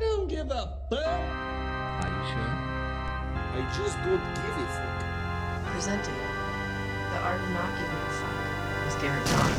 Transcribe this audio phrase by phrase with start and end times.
[0.00, 1.06] don't give a fuck.
[1.06, 2.54] Are you sure?
[3.52, 5.72] I just don't give a fuck.
[5.72, 8.36] Presenting The Art of Not Giving a Fuck
[8.86, 9.52] with Garrett John.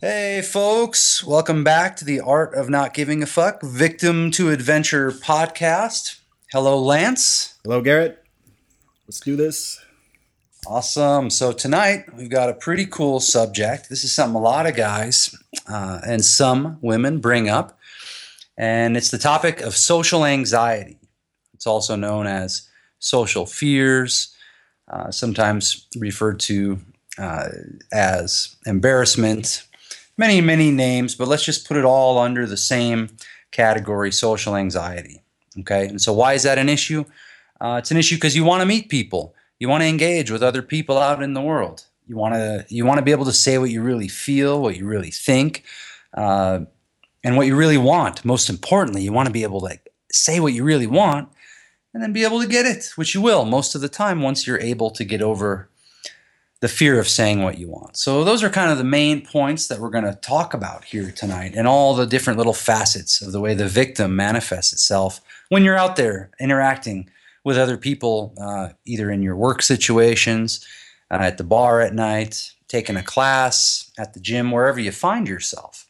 [0.00, 5.10] Hey, folks, welcome back to the Art of Not Giving a Fuck Victim to Adventure
[5.10, 6.20] podcast.
[6.52, 7.58] Hello, Lance.
[7.64, 8.22] Hello, Garrett.
[9.08, 9.80] Let's do this.
[10.66, 11.28] Awesome.
[11.28, 13.90] So, tonight we've got a pretty cool subject.
[13.90, 15.36] This is something a lot of guys
[15.68, 17.78] uh, and some women bring up,
[18.56, 20.98] and it's the topic of social anxiety.
[21.52, 22.66] It's also known as
[22.98, 24.34] social fears,
[24.88, 26.78] uh, sometimes referred to
[27.18, 27.48] uh,
[27.92, 29.64] as embarrassment,
[30.16, 33.10] many, many names, but let's just put it all under the same
[33.50, 35.20] category social anxiety.
[35.60, 35.88] Okay.
[35.88, 37.04] And so, why is that an issue?
[37.60, 40.42] Uh, it's an issue because you want to meet people, you want to engage with
[40.42, 41.86] other people out in the world.
[42.06, 44.76] You want to you want to be able to say what you really feel, what
[44.76, 45.64] you really think,
[46.12, 46.60] uh,
[47.24, 48.26] and what you really want.
[48.26, 49.78] Most importantly, you want to be able to
[50.12, 51.30] say what you really want,
[51.94, 54.46] and then be able to get it, which you will most of the time once
[54.46, 55.70] you're able to get over
[56.60, 57.96] the fear of saying what you want.
[57.96, 61.10] So those are kind of the main points that we're going to talk about here
[61.10, 65.64] tonight and all the different little facets of the way the victim manifests itself when
[65.64, 67.08] you're out there interacting
[67.44, 70.66] with other people, uh, either in your work situations,
[71.10, 75.28] uh, at the bar at night, taking a class, at the gym, wherever you find
[75.28, 75.86] yourself.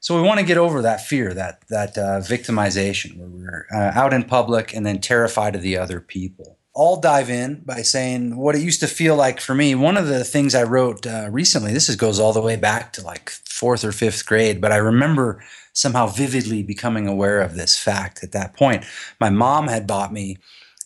[0.00, 3.92] So we want to get over that fear, that that uh, victimization, where we're uh,
[3.94, 6.56] out in public and then terrified of the other people.
[6.74, 9.74] I'll dive in by saying what it used to feel like for me.
[9.74, 12.94] One of the things I wrote uh, recently, this is, goes all the way back
[12.94, 15.42] to like fourth or fifth grade, but I remember
[15.74, 18.84] somehow vividly becoming aware of this fact at that point.
[19.20, 20.38] My mom had bought me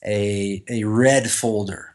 [0.05, 1.91] a, a red folder.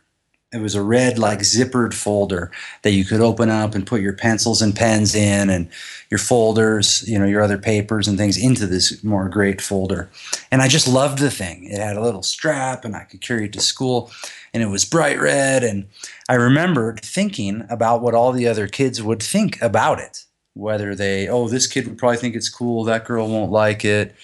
[0.52, 2.50] It was a red, like zippered folder
[2.82, 5.70] that you could open up and put your pencils and pens in and
[6.10, 10.10] your folders, you know, your other papers and things into this more great folder.
[10.52, 11.66] And I just loved the thing.
[11.66, 14.12] It had a little strap and I could carry it to school
[14.52, 15.64] and it was bright red.
[15.64, 15.88] And
[16.28, 20.26] I remembered thinking about what all the other kids would think about it.
[20.56, 24.16] Whether they, oh, this kid would probably think it's cool, that girl won't like it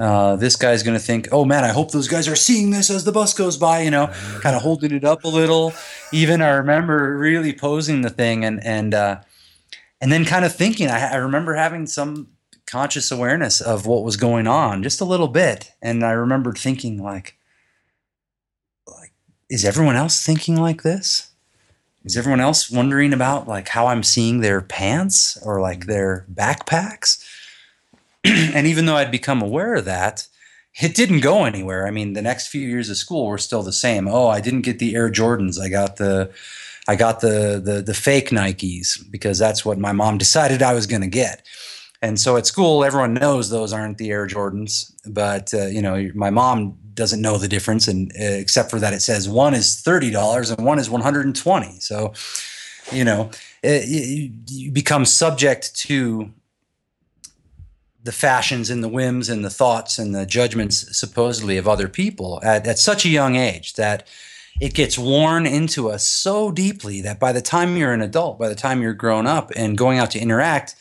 [0.00, 2.88] uh, this guy's going to think, oh man, I hope those guys are seeing this
[2.88, 4.06] as the bus goes by, you know,
[4.40, 5.74] kind of holding it up a little.
[6.10, 9.20] Even I remember really posing the thing and, and, uh,
[10.00, 12.28] and then kind of thinking, I, I remember having some
[12.66, 15.72] conscious awareness of what was going on just a little bit.
[15.82, 17.36] And I remembered thinking like,
[18.86, 19.12] like,
[19.50, 21.30] is everyone else thinking like this?
[22.04, 27.22] Is everyone else wondering about like how I'm seeing their pants or like their backpacks?
[28.24, 30.26] and even though I'd become aware of that,
[30.80, 31.86] it didn't go anywhere.
[31.86, 34.06] I mean, the next few years of school were still the same.
[34.06, 35.60] Oh, I didn't get the Air Jordans.
[35.60, 36.30] I got the
[36.88, 40.86] I got the the, the fake Nikes because that's what my mom decided I was
[40.86, 41.46] going to get.
[42.02, 46.10] And so at school, everyone knows those aren't the Air Jordans, but uh, you know,
[46.14, 49.80] my mom doesn't know the difference, and uh, except for that, it says one is
[49.80, 51.78] thirty dollars and one is one hundred and twenty.
[51.80, 52.14] So,
[52.90, 53.30] you know,
[53.62, 56.32] it, you, you become subject to
[58.02, 62.40] the fashions and the whims and the thoughts and the judgments supposedly of other people
[62.42, 64.06] at, at such a young age that
[64.60, 68.48] it gets worn into us so deeply that by the time you're an adult, by
[68.48, 70.76] the time you're grown up and going out to interact,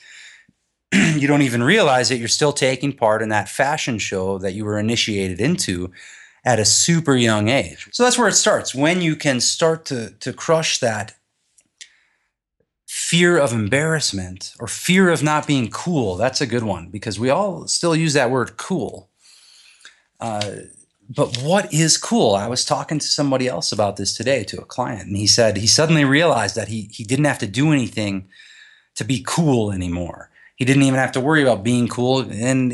[0.94, 4.66] you don't even realize that you're still taking part in that fashion show that you
[4.66, 5.91] were initiated into
[6.46, 7.88] at a super young age.
[7.91, 8.74] So that's where it starts.
[8.74, 11.16] When you can start to, to crush that
[13.09, 16.16] fear of embarrassment or fear of not being cool.
[16.16, 19.09] That's a good one because we all still use that word cool.
[20.20, 20.52] Uh,
[21.09, 22.36] but what is cool?
[22.36, 25.58] I was talking to somebody else about this today to a client, and he said
[25.58, 28.28] he suddenly realized that he, he didn't have to do anything
[28.94, 30.30] to be cool anymore.
[30.58, 32.19] He didn't even have to worry about being cool.
[32.30, 32.74] And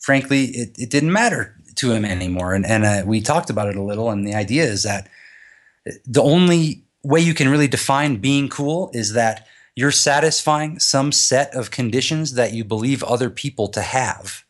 [0.00, 2.52] frankly, it, it didn't matter to him anymore.
[2.52, 4.10] And, and uh, we talked about it a little.
[4.10, 5.08] And the idea is that
[6.04, 9.46] the only way you can really define being cool is that
[9.78, 14.42] you're satisfying some set of conditions that you believe other people to have,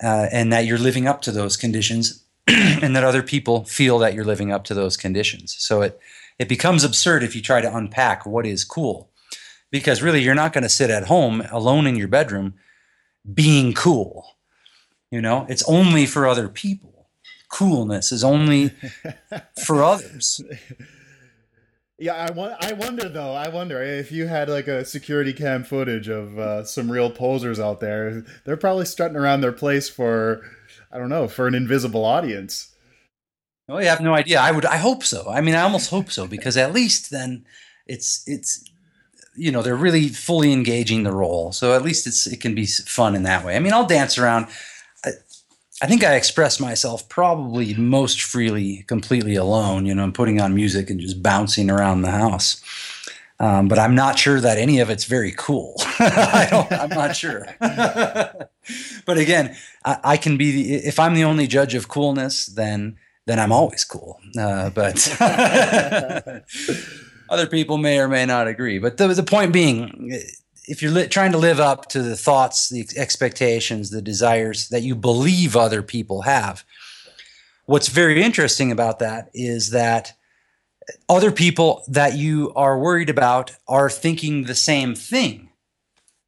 [0.00, 4.14] uh, and that you're living up to those conditions, and that other people feel that
[4.14, 5.56] you're living up to those conditions.
[5.58, 5.98] So it
[6.38, 9.10] it becomes absurd if you try to unpack what is cool,
[9.72, 12.54] because really you're not going to sit at home alone in your bedroom
[13.34, 14.36] being cool.
[15.10, 17.08] You know, it's only for other people.
[17.48, 18.70] Coolness is only
[19.66, 20.40] for others.
[22.00, 23.34] Yeah, I, wa- I wonder though.
[23.34, 27.60] I wonder if you had like a security cam footage of uh, some real posers
[27.60, 28.24] out there.
[28.46, 30.40] They're probably strutting around their place for,
[30.90, 32.74] I don't know, for an invisible audience.
[33.68, 34.40] Oh, you have no idea.
[34.40, 34.64] I would.
[34.64, 35.28] I hope so.
[35.28, 37.44] I mean, I almost hope so because at least then
[37.86, 38.64] it's it's
[39.36, 41.52] you know they're really fully engaging the role.
[41.52, 43.54] So at least it's it can be fun in that way.
[43.56, 44.46] I mean, I'll dance around.
[45.82, 49.86] I, think I express myself probably most freely, completely alone.
[49.86, 52.62] You know, I'm putting on music and just bouncing around the house.
[53.40, 55.74] Um, but I'm not sure that any of it's very cool.
[55.98, 57.46] I don't, I'm not sure.
[57.60, 62.98] but again, I, I can be the, if I'm the only judge of coolness, then
[63.26, 64.20] then I'm always cool.
[64.38, 65.16] Uh, but
[67.30, 68.78] other people may or may not agree.
[68.78, 70.20] But the the point being,
[70.70, 74.82] if you're li- trying to live up to the thoughts, the expectations, the desires that
[74.82, 76.64] you believe other people have,
[77.66, 80.12] what's very interesting about that is that
[81.08, 85.50] other people that you are worried about are thinking the same thing.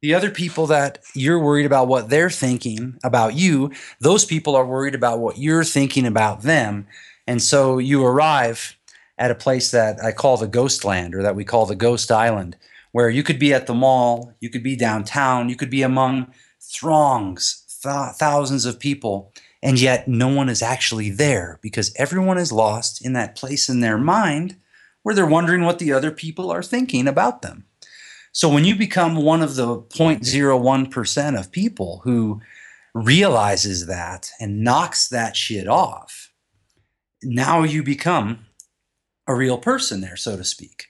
[0.01, 4.65] The other people that you're worried about what they're thinking about you, those people are
[4.65, 6.85] worried about what you're thinking about them.
[7.25, 8.77] And so you arrive
[9.17, 12.11] at a place that I call the ghost land or that we call the ghost
[12.11, 12.57] island,
[12.93, 16.31] where you could be at the mall, you could be downtown, you could be among
[16.61, 22.51] throngs, th- thousands of people, and yet no one is actually there because everyone is
[22.51, 24.57] lost in that place in their mind
[25.01, 27.65] where they're wondering what the other people are thinking about them.
[28.31, 32.41] So when you become one of the 0.01% of people who
[32.93, 36.31] realizes that and knocks that shit off,
[37.23, 38.45] now you become
[39.27, 40.85] a real person there, so to speak.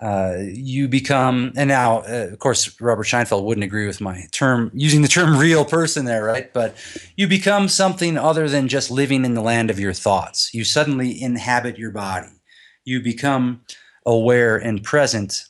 [0.00, 4.70] Uh, you become, and now, uh, of course, Robert Scheinfeld wouldn't agree with my term,
[4.74, 6.52] using the term real person there, right?
[6.52, 6.76] But
[7.16, 10.52] you become something other than just living in the land of your thoughts.
[10.52, 12.40] You suddenly inhabit your body.
[12.84, 13.62] You become
[14.04, 15.46] aware and present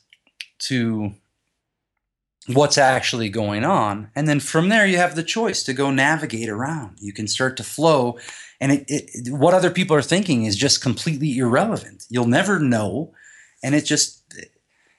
[0.60, 1.14] to
[2.46, 4.10] what's actually going on.
[4.14, 6.98] And then from there, you have the choice to go navigate around.
[7.00, 8.18] You can start to flow.
[8.60, 12.06] And it, it, what other people are thinking is just completely irrelevant.
[12.10, 13.12] You'll never know.
[13.64, 14.22] And it just,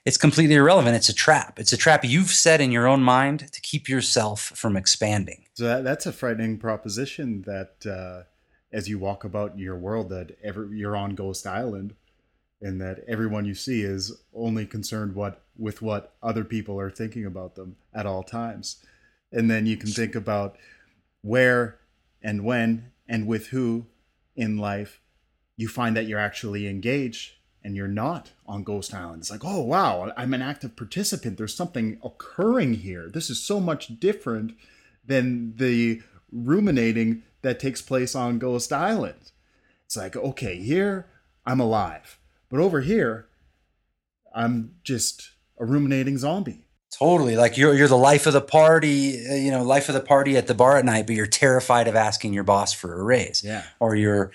[0.04, 0.96] it's completely irrelevant.
[0.96, 1.60] It's a trap.
[1.60, 5.44] It's a trap you've set in your own mind to keep yourself from expanding.
[5.54, 8.24] So that, that's a frightening proposition that uh,
[8.72, 11.94] as you walk about your world, that every, you're on Ghost Island
[12.60, 17.24] and that everyone you see is only concerned what with what other people are thinking
[17.24, 18.84] about them at all times.
[19.30, 20.56] And then you can think about
[21.22, 21.78] where
[22.20, 23.86] and when and with who
[24.34, 25.00] in life
[25.56, 27.32] you find that you're actually engaged
[27.66, 29.22] and you're not on Ghost Island.
[29.22, 31.36] It's like, oh wow, I'm an active participant.
[31.36, 33.10] There's something occurring here.
[33.12, 34.52] This is so much different
[35.04, 39.32] than the ruminating that takes place on Ghost Island.
[39.84, 41.06] It's like, okay, here
[41.44, 42.20] I'm alive.
[42.48, 43.26] But over here,
[44.32, 46.66] I'm just a ruminating zombie.
[46.96, 47.34] Totally.
[47.34, 50.36] Like you're you're the life of the party, uh, you know, life of the party
[50.36, 53.42] at the bar at night, but you're terrified of asking your boss for a raise.
[53.42, 53.64] Yeah.
[53.80, 54.30] Or you're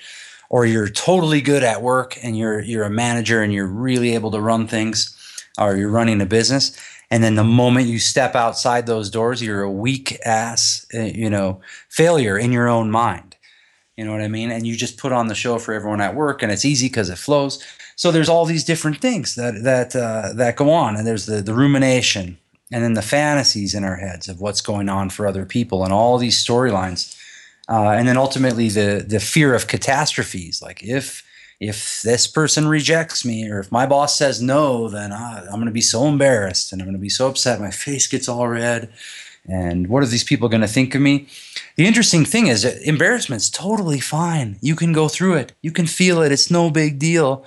[0.51, 4.29] or you're totally good at work and you're you're a manager and you're really able
[4.29, 5.17] to run things
[5.57, 6.77] or you're running a business
[7.09, 11.29] and then the moment you step outside those doors you're a weak ass uh, you
[11.29, 11.59] know
[11.89, 13.35] failure in your own mind.
[13.97, 14.51] You know what i mean?
[14.51, 17.09] And you just put on the show for everyone at work and it's easy because
[17.09, 17.63] it flows.
[17.95, 21.41] So there's all these different things that that uh, that go on and there's the
[21.41, 22.37] the rumination
[22.73, 25.93] and then the fantasies in our heads of what's going on for other people and
[25.93, 27.15] all these storylines
[27.71, 30.61] uh, and then ultimately the the fear of catastrophes.
[30.61, 31.23] Like if
[31.59, 35.71] if this person rejects me or if my boss says no then i'm going to
[35.71, 37.61] be so embarrassed and i'm going to be so upset.
[37.61, 38.91] My face gets all red.
[39.47, 41.27] And what are these people going to think of me?
[41.75, 44.57] The interesting thing is that embarrassment's totally fine.
[44.61, 45.53] You can go through it.
[45.61, 46.31] You can feel it.
[46.31, 47.43] It's no big deal.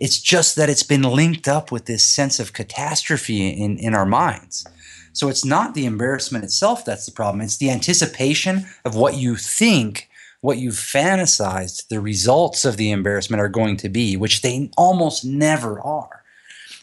[0.00, 4.06] It's just that it's been linked up with this sense of catastrophe in, in our
[4.06, 4.66] minds.
[5.14, 7.40] So it's not the embarrassment itself that's the problem.
[7.40, 10.10] It's the anticipation of what you think,
[10.42, 15.24] what you've fantasized the results of the embarrassment are going to be, which they almost
[15.24, 16.22] never are.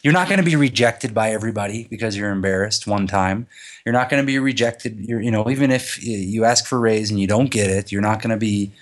[0.02, 3.46] You're not going to be rejected by everybody because you're embarrassed one time.
[3.86, 4.98] You're not going to be rejected.
[4.98, 7.92] You're, you know, even if you ask for a raise and you don't get it,
[7.92, 8.72] you're not going to be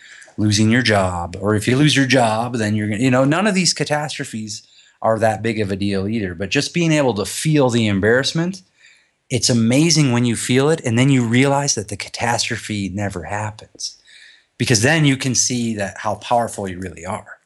[0.41, 3.47] losing your job or if you lose your job then you're going you know none
[3.47, 4.67] of these catastrophes
[5.03, 8.63] are that big of a deal either but just being able to feel the embarrassment
[9.31, 13.97] it's amazing when you feel it and then you realize that the catastrophe never happens
[14.59, 17.41] because then you can see that how powerful you really are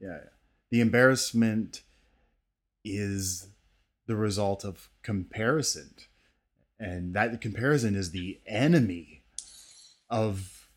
[0.00, 0.18] Yeah.
[0.70, 1.82] The embarrassment
[2.84, 3.48] is
[4.06, 5.94] the result of comparison.
[6.78, 9.22] And that comparison is the enemy
[10.08, 10.68] of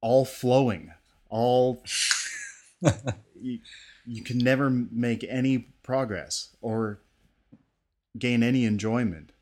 [0.00, 0.92] all flowing,
[1.28, 1.82] all
[3.40, 3.58] you,
[4.06, 7.00] you can never make any progress or
[8.18, 9.32] gain any enjoyment.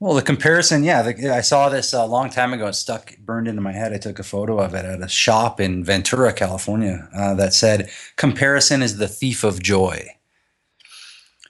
[0.00, 3.46] well the comparison yeah the, i saw this a long time ago it stuck burned
[3.48, 7.08] into my head i took a photo of it at a shop in ventura california
[7.16, 9.98] uh, that said comparison is the thief of joy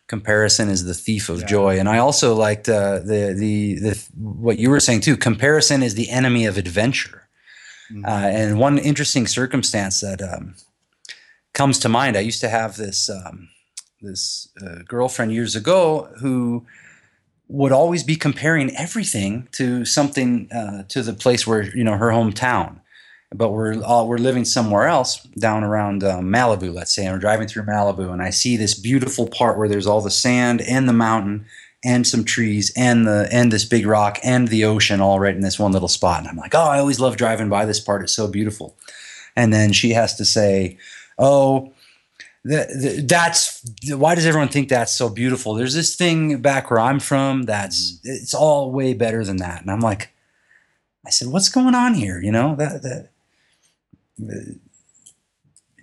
[0.06, 1.46] comparison is the thief of Yeah.
[1.46, 1.78] joy.
[1.80, 5.16] And I also liked uh, the, the the what you were saying too.
[5.16, 7.26] Comparison is the enemy of adventure.
[7.90, 8.04] Mhm.
[8.04, 10.54] Uh, and one interesting circumstance that um,
[11.54, 13.48] comes to mind, I used to have this um,
[14.04, 16.64] this uh, girlfriend years ago who
[17.48, 22.10] would always be comparing everything to something uh, to the place where you know her
[22.10, 22.80] hometown.
[23.34, 27.48] But we're all, we're living somewhere else down around um, Malibu, let's say, we're driving
[27.48, 30.92] through Malibu, and I see this beautiful part where there's all the sand and the
[30.92, 31.46] mountain
[31.84, 35.42] and some trees and the and this big rock and the ocean all right in
[35.42, 36.20] this one little spot.
[36.20, 38.02] And I'm like, oh, I always love driving by this part.
[38.02, 38.76] It's so beautiful.
[39.36, 40.78] And then she has to say,
[41.18, 41.72] oh,
[42.48, 45.54] th- th- that's why does everyone think that's so beautiful?
[45.54, 49.62] There's this thing back where I'm from that's it's all way better than that.
[49.62, 50.10] And I'm like,
[51.06, 52.20] I said, what's going on here?
[52.20, 53.08] You know that that.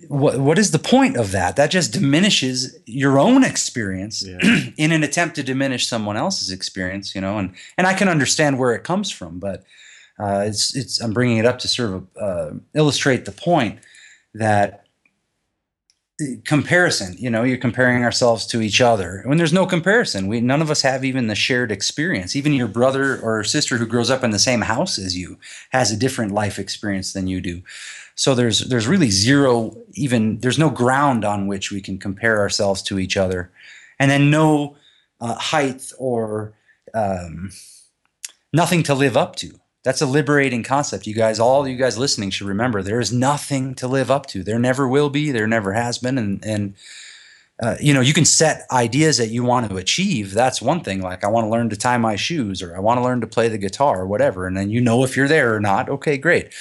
[0.07, 1.55] What, what is the point of that?
[1.57, 4.39] That just diminishes your own experience Yeah.
[4.77, 8.57] in an attempt to diminish someone else's experience, you know, and and I can understand
[8.57, 9.63] where it comes from, but
[10.19, 13.79] uh, it's it's I'm bringing it up to sort of uh, illustrate the point
[14.33, 14.80] that
[16.45, 20.27] comparison, you know, you're comparing ourselves to each other when there's no comparison.
[20.27, 22.35] We none of us have even the shared experience.
[22.35, 25.37] Even your brother or sister who grows up in the same house as you
[25.71, 27.61] has a different life experience than you do.
[28.15, 32.81] So there's there's really zero even there's no ground on which we can compare ourselves
[32.83, 33.51] to each other,
[33.99, 34.75] and then no
[35.19, 36.53] uh, height or
[36.93, 37.51] um,
[38.53, 39.59] nothing to live up to.
[39.83, 41.07] That's a liberating concept.
[41.07, 44.43] You guys, all you guys listening should remember there is nothing to live up to.
[44.43, 45.31] There never will be.
[45.31, 46.17] There never has been.
[46.17, 46.75] And and
[47.61, 50.33] uh, you know you can set ideas that you want to achieve.
[50.33, 51.01] That's one thing.
[51.01, 53.27] Like I want to learn to tie my shoes, or I want to learn to
[53.27, 54.45] play the guitar, or whatever.
[54.45, 55.89] And then you know if you're there or not.
[55.89, 56.53] Okay, great.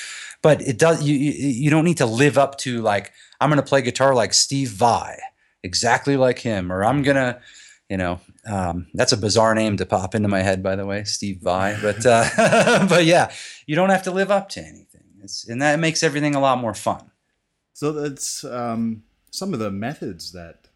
[0.43, 1.03] But it does.
[1.03, 4.33] You you, don't need to live up to like I'm going to play guitar like
[4.33, 5.19] Steve Vai,
[5.63, 7.41] exactly like him, or I'm gonna
[7.91, 11.05] you know um, that's a bizarre name to pop into my head by the way
[11.05, 13.31] steve vai but uh, but yeah
[13.67, 16.59] you don't have to live up to anything it's, and that makes everything a lot
[16.59, 17.11] more fun
[17.81, 20.69] So that's um, some of the methods that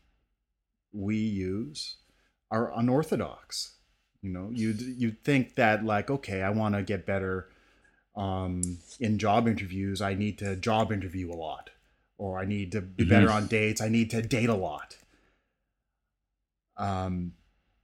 [0.90, 1.96] we use
[2.50, 3.74] are unorthodox.
[4.22, 7.50] You know, you'd you'd think that like, okay, I want to get better
[8.16, 10.00] um, in job interviews.
[10.00, 11.68] I need to job interview a lot,
[12.16, 13.82] or I need to be better on dates.
[13.82, 14.96] I need to date a lot.
[16.76, 17.32] Um,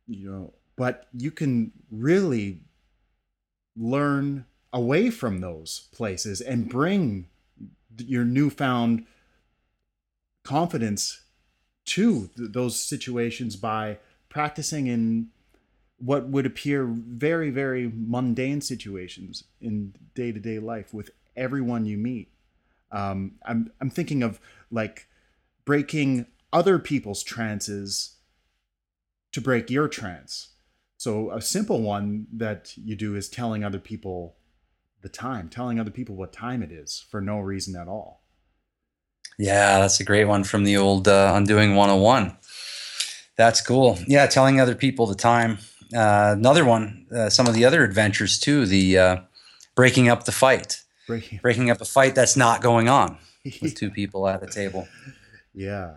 [0.07, 2.61] you know, but you can really
[3.77, 7.29] learn away from those places and bring
[7.99, 9.07] your newfound
[10.43, 11.23] confidence
[11.85, 15.29] to th- those situations by practicing in
[15.99, 22.33] what would appear very very mundane situations in day-to-day life with everyone you meet.
[22.91, 25.09] Um, I'm, I'm thinking of like
[25.65, 28.17] breaking other people's trances
[29.33, 30.51] to break your trance.
[30.97, 34.37] So a simple one that you do is telling other people
[35.03, 38.23] the time telling other people what time it is for no reason at all.
[39.39, 42.37] Yeah that's a great one from the old uh, undoing 101
[43.37, 43.99] that's cool.
[44.07, 45.59] Yeah telling other people the time.
[45.95, 49.17] Uh, another one uh, some of the other adventures too the uh,
[49.75, 50.83] breaking up the fight.
[51.07, 53.17] Breaking breaking up a fight that's not going on
[53.63, 54.87] with two people at a table.
[55.55, 55.95] Yeah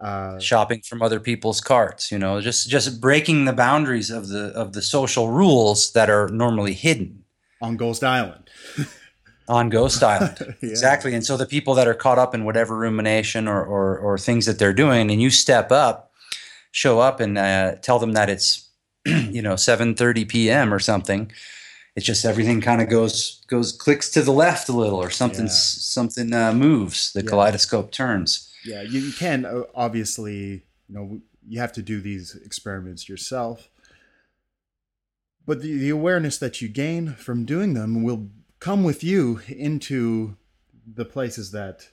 [0.00, 4.44] uh, shopping from other people's carts you know just just breaking the boundaries of the
[4.54, 7.22] of the social rules that are normally hidden
[7.60, 8.48] on ghost island
[9.48, 10.70] on ghost island Yeah.
[10.70, 14.16] exactly and so the people that are caught up in whatever rumination or or, or
[14.18, 16.12] things that they're doing and you step up
[16.72, 18.68] show up and uh, tell them that it's
[19.06, 20.72] you know 7:30 p.m.
[20.72, 21.30] or something
[21.96, 25.46] it's just everything kind of goes goes clicks to the left a little or something
[25.46, 25.52] Yeah.
[25.52, 27.28] something uh, moves the Yeah.
[27.30, 32.36] kaleidoscope turns yeah you, you can uh, obviously you know you have to do these
[32.44, 33.68] experiments yourself.
[35.46, 38.28] But the, the awareness that you gain from doing them will
[38.60, 40.36] come with you into
[40.86, 41.88] the places that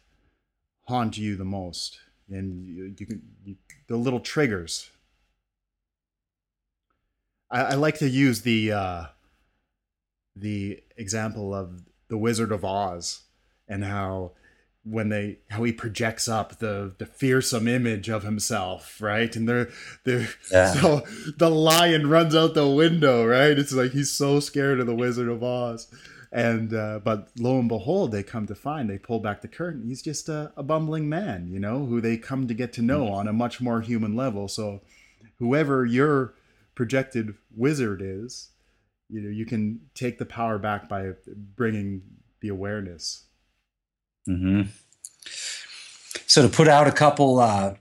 [0.87, 1.99] haunt you the most.
[2.29, 3.55] And you, you can you,
[3.87, 4.89] the little triggers.
[7.49, 9.05] I, I like to use the uh,
[10.35, 13.21] the example of the Wizard of Oz
[13.67, 14.33] and how
[14.89, 19.35] when they how he projects up the the fearsome image of himself, right?
[19.35, 19.69] And they're
[20.03, 20.73] they're Yeah.
[20.73, 21.03] so
[21.37, 23.57] the lion runs out the window, right?
[23.57, 25.87] It's like he's so scared of the Wizard of Oz.
[26.31, 29.83] And uh, but lo and behold, they come to find they pull back the curtain.
[29.87, 33.07] He's just a, a bumbling man, you know, who they come to get to know
[33.07, 34.49] on a much more human level.
[34.49, 34.81] So,
[35.39, 36.33] whoever your
[36.75, 38.49] projected wizard is,
[39.09, 41.13] you know, you can take the power back by
[41.55, 42.01] bringing
[42.41, 43.23] the awareness.
[44.27, 44.61] Hmm
[46.27, 47.73] So to put out a couple uh,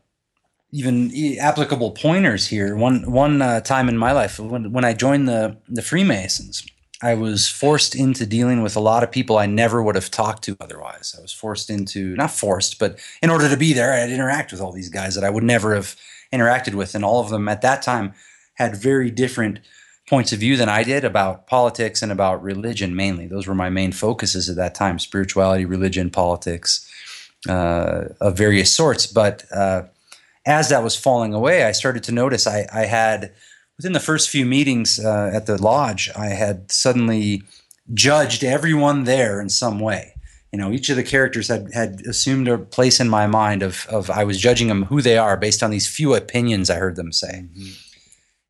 [0.73, 1.11] even
[1.41, 2.77] applicable pointers here.
[2.77, 6.67] One one uh, time in my life, when when I joined the the Freemasons,
[7.03, 10.45] I was forced into dealing with a lot of people I never would have talked
[10.45, 11.15] to otherwise.
[11.17, 14.15] I was forced into not forced, but in order to be there, I had to
[14.15, 15.97] interact with all these guys that I would never have
[16.33, 18.13] interacted with, and all of them at that time
[18.55, 19.61] had very different
[20.09, 23.27] points of view than I did about politics and about religion mainly.
[23.27, 26.89] Those were my main focuses at that time: spirituality, religion, politics
[27.49, 29.07] uh, of various sorts.
[29.07, 29.85] But uh,
[30.47, 33.33] as that was falling away, I started to notice I, I had
[33.77, 37.43] within the first few meetings uh, at the lodge, I had suddenly
[37.93, 40.15] judged everyone there in some way.
[40.53, 43.87] You know, each of the characters had had assumed a place in my mind of
[43.91, 46.97] of I was judging them who they are based on these few opinions I heard
[46.97, 47.47] them say,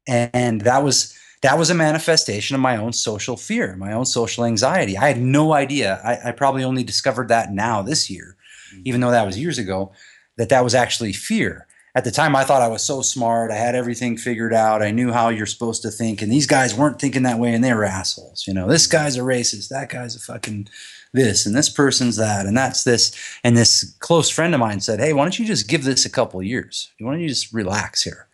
[0.07, 4.45] and that was that was a manifestation of my own social fear, my own social
[4.45, 4.99] anxiety.
[4.99, 6.01] I had no idea.
[6.03, 8.37] I, I probably only discovered that now this year,
[8.73, 8.83] mm-hmm.
[8.85, 9.93] even though that was years ago,
[10.39, 13.53] that that was actually fear at the time I thought I was so smart.
[13.53, 14.83] I had everything figured out.
[14.83, 16.21] I knew how you're supposed to think.
[16.21, 18.45] And these guys weren't thinking that way and they were assholes.
[18.45, 19.05] You know, this mm-hmm.
[19.05, 19.69] guy's a racist.
[19.69, 20.69] That guy's a fucking
[21.13, 23.17] this and this person's that and that's this.
[23.45, 26.11] And this close friend of mine said, Hey, why don't you just give this a
[26.11, 26.91] couple years?
[26.99, 28.27] Why don't you just relax here?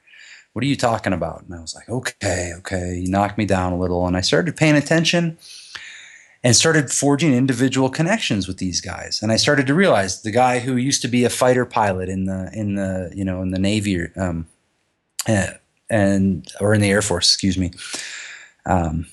[0.52, 1.42] What are you talking about?
[1.42, 2.98] And I was like, okay, okay.
[2.98, 4.06] You knocked me down a little.
[4.06, 5.38] And I started paying attention
[6.44, 9.22] and started forging individual connections with these guys.
[9.22, 12.26] And I started to realize the guy who used to be a fighter pilot in
[12.26, 14.46] the in the you know in the Navy um,
[15.28, 15.52] uh,
[15.88, 17.70] and or in the Air Force, excuse me.
[18.66, 19.06] Um,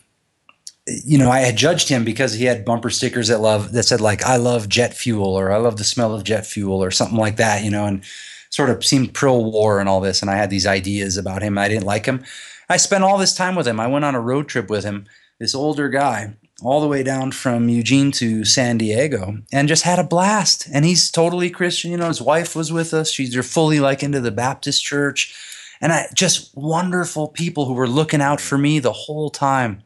[0.87, 4.01] you know, I had judged him because he had bumper stickers that love that said
[4.01, 7.17] like "I love jet fuel" or "I love the smell of jet fuel" or something
[7.17, 7.63] like that.
[7.63, 8.03] You know, and
[8.49, 10.21] sort of seemed pro war and all this.
[10.21, 11.57] And I had these ideas about him.
[11.57, 12.23] I didn't like him.
[12.69, 13.79] I spent all this time with him.
[13.79, 15.05] I went on a road trip with him.
[15.39, 19.99] This older guy, all the way down from Eugene to San Diego and just had
[19.99, 20.67] a blast.
[20.73, 21.91] And he's totally Christian.
[21.91, 23.11] You know, his wife was with us.
[23.11, 25.33] She's fully like into the Baptist church.
[25.81, 29.81] And I just wonderful people who were looking out for me the whole time.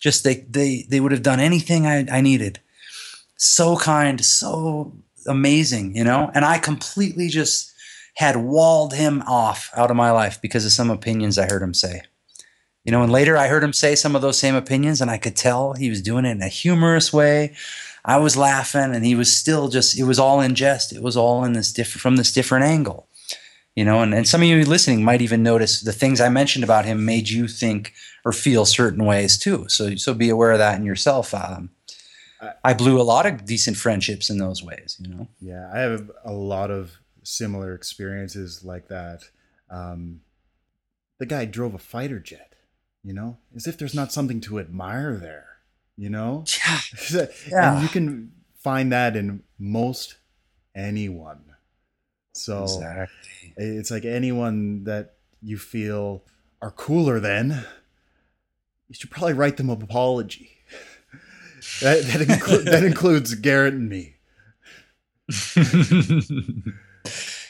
[0.00, 2.60] Just they they they would have done anything I, I needed.
[3.36, 4.92] So kind, so
[5.26, 6.30] amazing, you know?
[6.34, 7.67] And I completely just
[8.18, 11.72] had walled him off out of my life because of some opinions I heard him
[11.72, 12.02] say.
[12.84, 15.18] You know, and later I heard him say some of those same opinions, and I
[15.18, 17.54] could tell he was doing it in a humorous way.
[18.04, 20.92] I was laughing, and he was still just, it was all in jest.
[20.92, 23.06] It was all in this different, from this different angle.
[23.76, 26.64] You know, and, and some of you listening might even notice the things I mentioned
[26.64, 27.92] about him made you think
[28.24, 29.66] or feel certain ways too.
[29.68, 31.32] So, so be aware of that in yourself.
[31.32, 31.70] Um,
[32.64, 35.28] I blew a lot of decent friendships in those ways, you know?
[35.40, 39.22] Yeah, I have a lot of similar experiences like that.
[39.70, 40.20] Um,
[41.18, 42.48] the guy drove a fighter jet
[43.08, 45.46] you know, as if there's not something to admire there,
[45.96, 46.44] you know?
[47.10, 47.26] Yeah.
[47.50, 47.74] yeah.
[47.74, 50.16] And you can find that in most
[50.74, 51.54] anyone.
[52.32, 53.54] So exactly.
[53.56, 56.22] it's like anyone that you feel
[56.60, 57.64] are cooler than,
[58.88, 60.50] you should probably write them an apology.
[61.80, 64.16] that, that, inclu- that includes Garrett and me.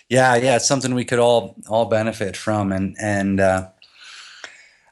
[0.08, 3.68] Yeah, yeah, it's something we could all all benefit from, and and uh,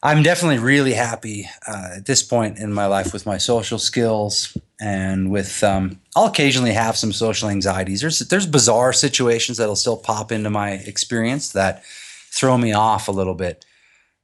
[0.02, 4.56] I'm definitely really happy uh, at this point in my life with my social skills
[4.80, 8.02] and with um, I'll occasionally have some social anxieties.
[8.02, 11.82] There's there's bizarre situations that'll still pop into my experience that
[12.30, 13.64] throw me off a little bit,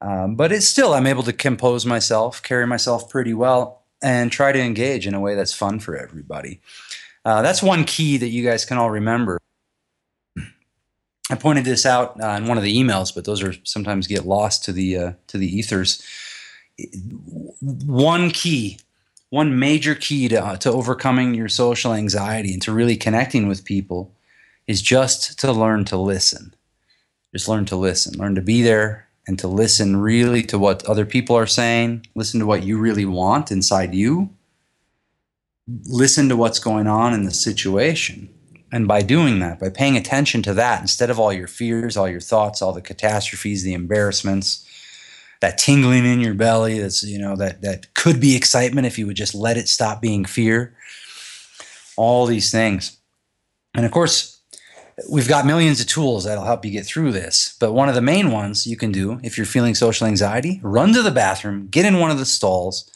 [0.02, 4.52] um, but it's still I'm able to compose myself, carry myself pretty well, and try
[4.52, 6.60] to engage in a way that's fun for everybody.
[7.24, 9.38] Uh, that's one key that you guys can all remember.
[11.32, 14.26] I pointed this out uh, in one of the emails, but those are sometimes get
[14.26, 16.04] lost to the uh, to the ethers.
[17.86, 18.78] One key,
[19.30, 23.64] one major key to uh, to overcoming your social anxiety and to really connecting with
[23.64, 24.14] people
[24.66, 26.54] is just to learn to listen.
[27.32, 28.18] Just learn to listen.
[28.18, 32.06] Learn to be there and to listen really to what other people are saying.
[32.14, 34.28] Listen to what you really want inside you.
[35.86, 38.28] Listen to what's going on in the situation
[38.72, 42.08] and by doing that, by paying attention to that instead of all your fears, all
[42.08, 44.66] your thoughts, all the catastrophes, the embarrassments,
[45.40, 49.06] that tingling in your belly, that's you know that that could be excitement if you
[49.06, 50.74] would just let it stop being fear.
[51.96, 52.96] All these things.
[53.74, 54.40] And of course,
[55.10, 57.56] we've got millions of tools that'll help you get through this.
[57.60, 60.94] But one of the main ones you can do if you're feeling social anxiety, run
[60.94, 62.90] to the bathroom, get in one of the stalls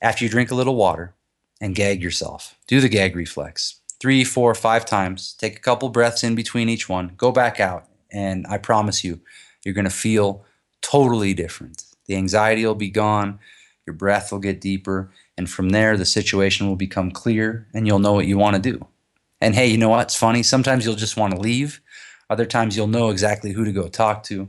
[0.00, 1.14] after you drink a little water
[1.60, 2.56] and gag yourself.
[2.68, 5.34] Do the gag reflex three, four, five times.
[5.38, 7.12] Take a couple breaths in between each one.
[7.16, 7.88] Go back out.
[8.12, 9.20] And I promise you,
[9.64, 10.44] you're going to feel
[10.80, 11.84] totally different.
[12.06, 13.40] The anxiety will be gone.
[13.86, 15.10] Your breath will get deeper.
[15.36, 18.62] And from there, the situation will become clear and you'll know what you want to
[18.62, 18.86] do.
[19.40, 20.02] And hey, you know what?
[20.02, 20.44] It's funny.
[20.44, 21.80] Sometimes you'll just want to leave
[22.30, 24.48] Other times you'll know exactly who to go talk to.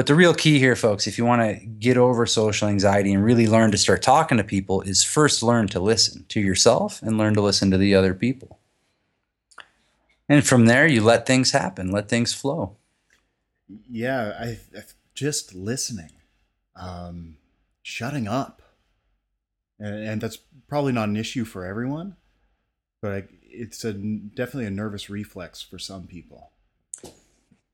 [0.00, 3.22] But the real key here, folks, if you want to get over social anxiety and
[3.22, 7.18] really learn to start talking to people, is first learn to listen to yourself and
[7.18, 8.60] learn to listen to the other people.
[10.26, 12.78] And from there, you let things happen, let things flow.
[13.90, 14.84] Yeah, I, I
[15.14, 16.12] just listening,
[16.76, 17.36] um,
[17.82, 18.62] shutting up,
[19.78, 22.16] and, and that's probably not an issue for everyone,
[23.02, 26.49] but I, it's a definitely a nervous reflex for some people.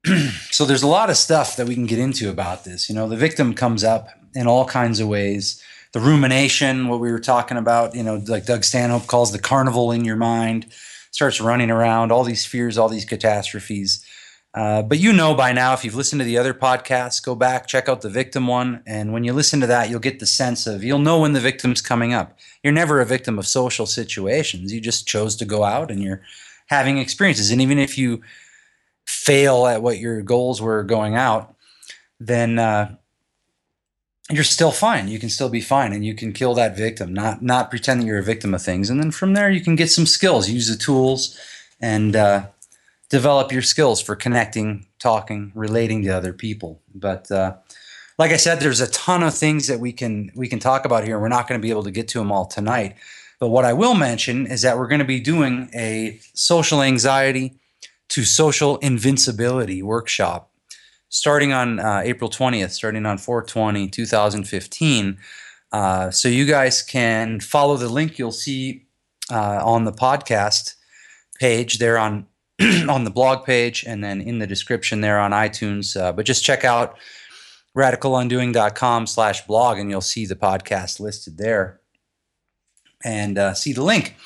[0.50, 2.88] so there's a lot of stuff that we can get into about this.
[2.88, 5.62] You know, the victim comes up in all kinds of ways.
[5.92, 9.92] The rumination, what we were talking about, you know, like Doug Stanhope calls the carnival
[9.92, 10.66] in your mind,
[11.10, 14.04] starts running around, all these fears, all these catastrophes.
[14.54, 17.66] Uh, but you know by now, if you've listened to the other podcasts, go back,
[17.66, 18.82] check out the victim one.
[18.86, 21.40] And when you listen to that, you'll get the sense of, you'll know when the
[21.40, 22.38] victim's coming up.
[22.62, 24.72] You're never a victim of social situations.
[24.72, 26.22] You just chose to go out and you're
[26.66, 27.50] having experiences.
[27.50, 28.22] And even if you
[29.06, 31.54] fail at what your goals were going out,
[32.20, 32.94] then uh,
[34.30, 35.08] you're still fine.
[35.08, 37.12] You can still be fine, and you can kill that victim.
[37.12, 39.76] Not not pretend that you're a victim of things, and then from there you can
[39.76, 41.38] get some skills, use the tools,
[41.80, 42.46] and uh,
[43.08, 46.82] develop your skills for connecting, talking, relating to other people.
[46.94, 47.56] But uh,
[48.18, 51.04] like I said, there's a ton of things that we can we can talk about
[51.04, 51.20] here.
[51.20, 52.96] We're not going to be able to get to them all tonight.
[53.38, 57.58] But what I will mention is that we're going to be doing a social anxiety
[58.16, 60.50] to social invincibility workshop
[61.10, 65.18] starting on uh, April 20th, starting on 420, 2015.
[65.70, 68.86] Uh, so you guys can follow the link you'll see
[69.30, 70.76] uh, on the podcast
[71.38, 72.26] page there on
[72.88, 75.94] on the blog page and then in the description there on iTunes.
[75.94, 76.96] Uh, but just check out
[77.76, 81.82] radicalundoing.com slash blog and you'll see the podcast listed there
[83.04, 84.16] and uh, see the link.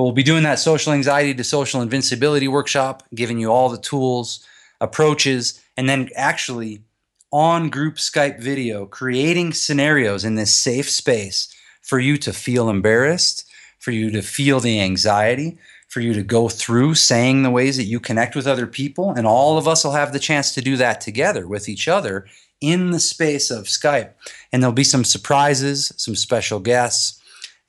[0.00, 3.76] But we'll be doing that social anxiety to social invincibility workshop, giving you all the
[3.76, 4.42] tools,
[4.80, 6.84] approaches, and then actually
[7.30, 13.44] on group Skype video, creating scenarios in this safe space for you to feel embarrassed,
[13.78, 15.58] for you to feel the anxiety,
[15.88, 19.10] for you to go through saying the ways that you connect with other people.
[19.10, 22.24] And all of us will have the chance to do that together with each other
[22.62, 24.12] in the space of Skype.
[24.50, 27.19] And there'll be some surprises, some special guests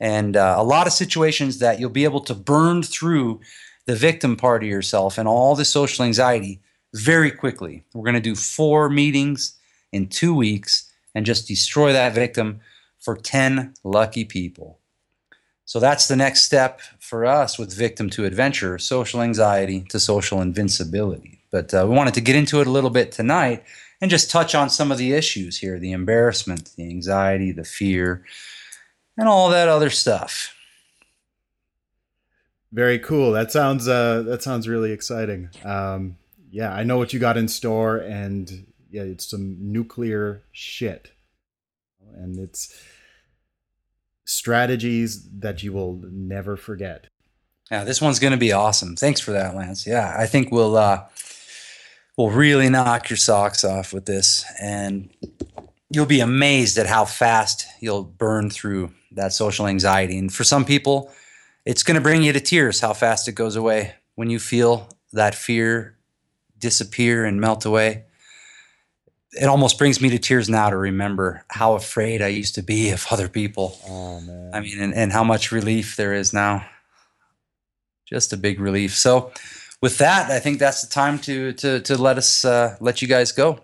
[0.02, 3.40] and uh, a lot of situations that you'll be able to burn through
[3.86, 6.60] the victim part of yourself and all the social anxiety
[6.92, 7.84] very quickly.
[7.94, 9.56] We're going to do four meetings
[9.92, 12.60] in two weeks and just destroy that victim
[12.98, 14.80] for 10 lucky people.
[15.66, 20.40] So that's the next step for us with Victim to Adventure social anxiety to social
[20.40, 21.38] invincibility.
[21.52, 23.62] But uh, we wanted to get into it a little bit tonight
[24.00, 28.24] and just touch on some of the issues here the embarrassment, the anxiety, the fear
[29.16, 30.54] and all that other stuff.
[32.72, 33.32] Very cool.
[33.32, 35.50] That sounds uh, that sounds really exciting.
[35.64, 36.16] Um,
[36.50, 41.12] yeah, I know what you got in store, and yeah, it's some nuclear shit,
[42.14, 42.82] and it's
[44.24, 47.08] strategies that you will never forget.
[47.70, 48.96] Yeah, this one's going to be awesome.
[48.96, 49.86] Thanks for that, Lance.
[49.86, 51.04] Yeah, I think we'll uh,
[52.16, 55.10] we'll really knock your socks off with this, and
[55.92, 60.18] you'll be amazed at how fast you'll burn through that social anxiety.
[60.18, 61.12] And for some people,
[61.66, 64.88] it's going to bring you to tears how fast it goes away when you feel
[65.12, 65.96] that fear
[66.58, 68.04] disappear and melt away.
[69.32, 72.90] It almost brings me to tears now to remember how afraid I used to be
[72.90, 73.78] of other people.
[73.86, 74.50] Oh man.
[74.54, 76.66] I mean, and, and how much relief there is now.
[78.06, 78.94] Just a big relief.
[78.94, 79.32] So,
[79.80, 83.08] with that, I think that's the time to to to let us uh, let you
[83.08, 83.60] guys go.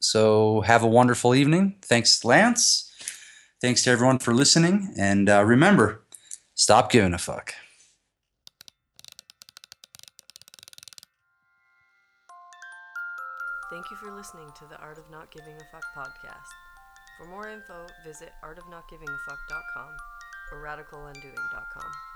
[0.00, 1.76] So, have a wonderful evening.
[1.82, 2.92] Thanks, Lance.
[3.60, 4.92] Thanks to everyone for listening.
[4.98, 6.02] And uh, remember,
[6.54, 7.54] stop giving a fuck.
[13.70, 16.48] Thank you for listening to the Art of Not Giving a Fuck podcast.
[17.18, 19.90] For more info, visit artofnotgivingafuck.com
[20.52, 22.15] or radicalundoing.com.